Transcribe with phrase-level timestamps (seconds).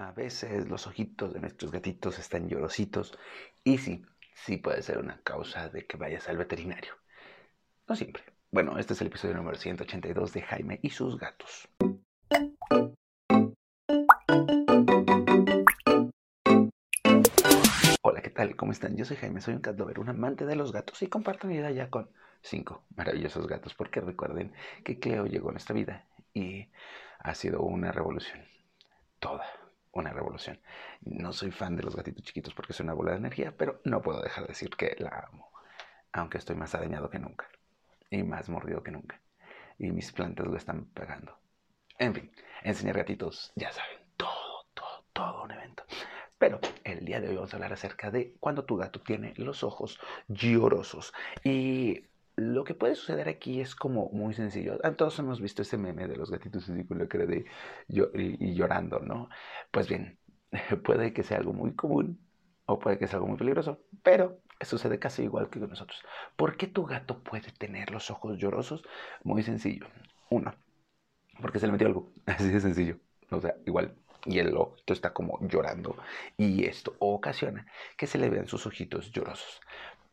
[0.00, 3.18] A veces los ojitos de nuestros gatitos están llorositos
[3.62, 4.02] y sí,
[4.34, 6.94] sí puede ser una causa de que vayas al veterinario.
[7.86, 8.22] No siempre.
[8.50, 11.68] Bueno, este es el episodio número 182 de Jaime y sus gatos.
[18.00, 18.56] Hola, ¿qué tal?
[18.56, 18.96] ¿Cómo están?
[18.96, 21.72] Yo soy Jaime, soy un cat un amante de los gatos y comparto mi vida
[21.72, 22.10] ya con
[22.40, 26.70] cinco maravillosos gatos porque recuerden que Cleo llegó a nuestra vida y
[27.18, 28.40] ha sido una revolución.
[29.18, 29.44] Toda
[29.92, 30.60] una revolución.
[31.02, 34.02] No soy fan de los gatitos chiquitos porque es una bola de energía, pero no
[34.02, 35.50] puedo dejar de decir que la amo.
[36.12, 37.48] Aunque estoy más arañado que nunca.
[38.10, 39.20] Y más mordido que nunca.
[39.78, 41.38] Y mis plantas lo están pegando.
[41.98, 45.84] En fin, enseñar gatitos, ya saben, todo, todo, todo un evento.
[46.38, 49.62] Pero el día de hoy vamos a hablar acerca de cuando tu gato tiene los
[49.62, 51.12] ojos llorosos.
[51.44, 52.06] Y
[52.40, 54.78] lo que puede suceder aquí es como muy sencillo.
[54.82, 56.70] Ah, todos hemos visto ese meme de los gatitos
[57.08, 57.44] cara de
[57.88, 59.28] y, llorando, ¿no?
[59.70, 60.18] Pues bien,
[60.84, 62.18] puede que sea algo muy común
[62.64, 66.02] o puede que sea algo muy peligroso, pero sucede casi igual que con nosotros.
[66.36, 68.82] ¿Por qué tu gato puede tener los ojos llorosos?
[69.22, 69.86] Muy sencillo.
[70.30, 70.54] Uno,
[71.42, 72.10] porque se le metió algo.
[72.26, 72.98] Así de sencillo.
[73.30, 73.94] O sea, igual.
[74.24, 75.96] Y el ojo está como llorando.
[76.36, 79.60] Y esto ocasiona que se le vean sus ojitos llorosos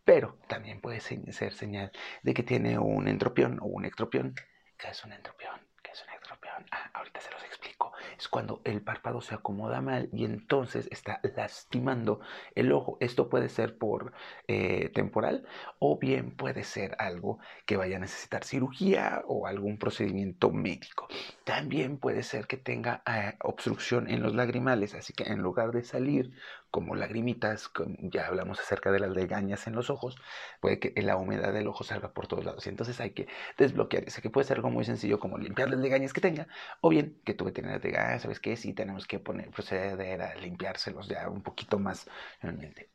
[0.08, 1.92] pero también puede ser señal
[2.24, 4.36] de que tiene un entropión o un ectropión.
[4.78, 5.60] ¿Qué es un entropión?
[5.84, 6.66] ¿Qué es un ectropión?
[6.72, 7.77] Ah, ahorita se los explico.
[8.18, 12.20] Es cuando el párpado se acomoda mal y entonces está lastimando
[12.56, 12.98] el ojo.
[13.00, 14.14] Esto puede ser por
[14.48, 15.46] eh, temporal
[15.80, 21.08] o bien puede ser algo que vaya a necesitar cirugía o algún procedimiento médico.
[21.44, 25.84] También puede ser que tenga eh, obstrucción en los lagrimales, así que en lugar de
[25.84, 26.32] salir
[26.72, 30.16] como lagrimitas, ya hablamos acerca de las legañas en los ojos,
[30.60, 32.66] puede que la humedad del ojo salga por todos lados.
[32.66, 35.80] Y entonces hay que desbloquear ese, que puede ser algo muy sencillo como limpiar las
[35.80, 36.48] legañas que tenga,
[36.82, 38.56] o bien que tu veterinario te diga, ah, ¿sabes qué?
[38.56, 42.08] Sí, tenemos que poner, proceder a limpiárselos ya un poquito más
[42.42, 42.92] realmente.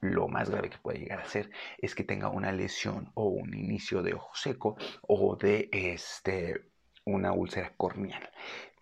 [0.00, 3.54] Lo más grave que puede llegar a ser es que tenga una lesión o un
[3.54, 6.66] inicio de ojo seco o de este,
[7.04, 8.30] una úlcera corneal.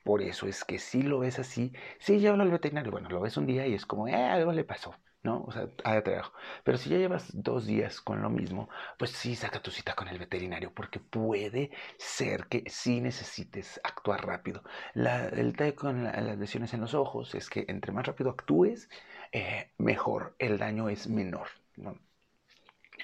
[0.05, 2.91] Por eso es que si lo ves así, sí llévalo al veterinario.
[2.93, 5.43] Bueno, lo ves un día y es como, eh, algo le pasó, ¿no?
[5.45, 6.33] O sea, hay trabajo.
[6.65, 8.69] Pero si ya llevas dos días con lo mismo,
[8.99, 14.27] pues sí saca tu cita con el veterinario, porque puede ser que sí necesites actuar
[14.27, 14.63] rápido.
[14.95, 18.89] el tema con las lesiones en los ojos es que entre más rápido actúes,
[19.33, 21.49] eh, mejor, el daño es menor.
[21.77, 21.99] ¿no?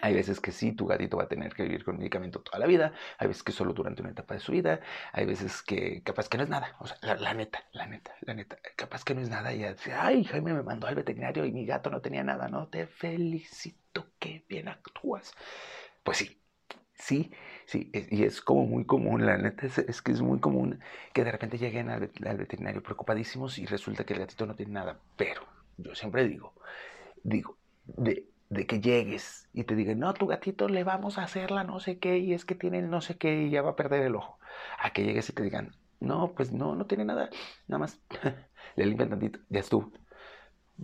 [0.00, 2.66] Hay veces que sí, tu gatito va a tener que vivir con medicamento toda la
[2.66, 4.80] vida, hay veces que solo durante una etapa de su vida,
[5.12, 8.34] hay veces que capaz que no es nada, o sea, la, neta, la neta, la
[8.34, 11.44] neta, capaz que no es nada y ya dice, ay, Jaime me mandó al veterinario
[11.44, 15.32] y mi gato no tenía nada, no, te felicito, que bien actúas.
[16.02, 16.40] Pues sí,
[16.94, 17.32] sí,
[17.66, 20.80] sí, y es como muy común, la neta es, que es muy común
[21.12, 24.72] que de repente lleguen al, al veterinario preocupadísimos y resulta que el gatito no tiene
[24.72, 25.42] nada, pero
[25.78, 26.54] yo siempre digo,
[27.22, 31.50] digo, de de que llegues y te digan, no, tu gatito le vamos a hacer
[31.50, 33.76] la no sé qué y es que tiene no sé qué y ya va a
[33.76, 34.38] perder el ojo.
[34.80, 37.30] A que llegues y te digan, no, pues no, no tiene nada,
[37.68, 38.00] nada más
[38.76, 39.92] le limpian tantito, ya tú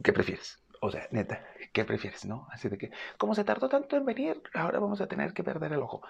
[0.03, 0.63] ¿Qué prefieres?
[0.81, 2.49] O sea, neta, ¿qué prefieres, no?
[2.51, 5.73] Así de que, como se tardó tanto en venir, ahora vamos a tener que perder
[5.73, 6.03] el ojo.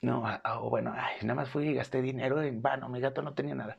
[0.00, 3.22] No, ah, o bueno, ay, nada más fui y gasté dinero en vano, mi gato
[3.22, 3.76] no tenía nada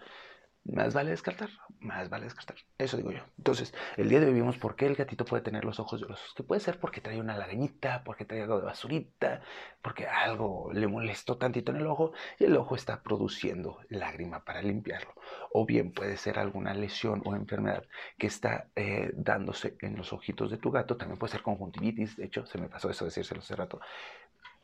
[0.65, 2.55] más vale descartar, más vale descartar.
[2.77, 3.21] Eso digo yo.
[3.37, 6.33] Entonces, el día de hoy vimos por qué el gatito puede tener los ojos llorosos.
[6.33, 9.41] Que puede ser porque trae una lagañita, porque trae algo de basurita,
[9.81, 14.61] porque algo le molestó tantito en el ojo y el ojo está produciendo lágrima para
[14.61, 15.13] limpiarlo.
[15.51, 17.83] O bien puede ser alguna lesión o enfermedad
[18.17, 20.95] que está eh, dándose en los ojitos de tu gato.
[20.95, 22.15] También puede ser conjuntivitis.
[22.15, 23.81] De hecho, se me pasó eso decírselo hace rato.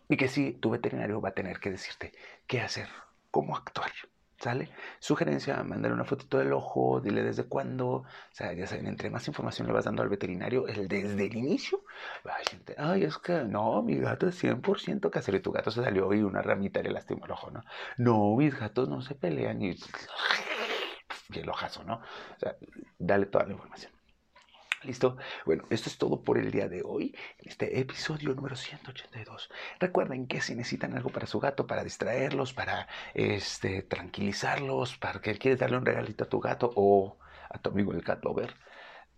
[0.07, 2.13] Y que sí, tu veterinario va a tener que decirte
[2.47, 2.87] qué hacer,
[3.31, 3.91] cómo actuar.
[4.39, 4.69] ¿Sale?
[4.99, 7.87] Sugerencia, mandar una fotito del ojo, dile desde cuándo.
[7.87, 11.35] O sea, ya saben, entre más información le vas dando al veterinario, el desde el
[11.35, 11.83] inicio,
[12.23, 15.83] ay, gente, ay, es que no, mi gato es 100% casero y tu gato se
[15.83, 17.63] salió y una ramita le lastimó el ojo, ¿no?
[17.97, 21.95] No, mis gatos no se pelean y, y el ojazo, ¿no?
[21.95, 22.55] O sea,
[22.97, 23.98] dale toda la información.
[24.83, 25.17] ¿Listo?
[25.45, 29.49] Bueno, esto es todo por el día de hoy, este episodio número 182.
[29.77, 35.37] Recuerden que si necesitan algo para su gato, para distraerlos, para este, tranquilizarlos, para que
[35.37, 37.17] quieres darle un regalito a tu gato o
[37.49, 38.55] a tu amigo el cat lover,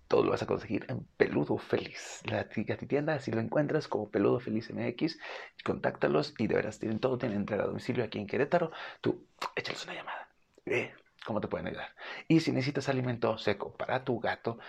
[0.08, 2.22] todo lo vas a conseguir en Peludo Feliz.
[2.26, 5.20] La tienda, si lo encuentras como Peludo Feliz MX,
[5.64, 8.72] contáctalos y de veras tienen todo, tienen entrega a domicilio aquí en Querétaro.
[9.00, 10.28] Tú échales una llamada.
[10.66, 10.92] Eh,
[11.26, 11.96] ¿Cómo te pueden ayudar?
[12.28, 14.60] Y si necesitas alimento seco para tu gato,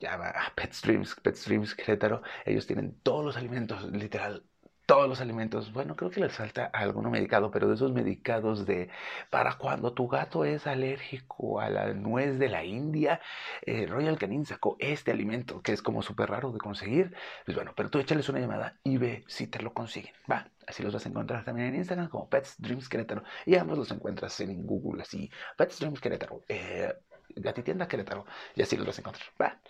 [0.00, 2.22] ya va a Pet Streams, Pet Streams Querétaro.
[2.44, 4.49] Ellos tienen todos los alimentos, literal,
[4.90, 5.72] todos los alimentos.
[5.72, 8.90] Bueno, creo que les falta alguno medicado, pero de esos medicados de
[9.30, 13.20] para cuando tu gato es alérgico a la nuez de la India,
[13.66, 17.14] eh, Royal Canin sacó este alimento que es como súper raro de conseguir.
[17.44, 20.12] Pues bueno, pero tú échales una llamada y ve si te lo consiguen.
[20.28, 23.22] Va, así los vas a encontrar también en Instagram como Pets Dreams Querétaro.
[23.46, 26.42] Y ambos los encuentras en Google así, Pets Dreams Querétaro.
[26.48, 26.92] Eh,
[27.36, 28.26] Gatitienda Querétaro.
[28.56, 29.28] Y así los vas a encontrar.
[29.40, 29.60] Va.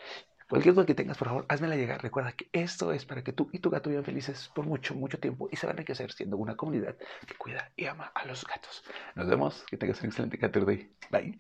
[0.51, 2.03] Cualquier duda que tengas, por favor, házmela llegar.
[2.03, 5.21] Recuerda que esto es para que tú y tu gato vivan felices por mucho, mucho
[5.21, 8.45] tiempo y se van a enriquecer siendo una comunidad que cuida y ama a los
[8.45, 8.83] gatos.
[9.15, 9.65] Nos vemos.
[9.71, 10.57] Que tengas un excelente Cat
[11.11, 11.39] Bye.